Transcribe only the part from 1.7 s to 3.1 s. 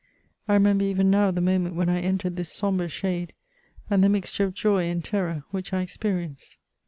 when I entered this sombre